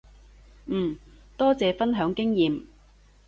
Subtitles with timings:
[0.65, 0.97] 嗯，
[1.37, 2.65] 多謝分享經驗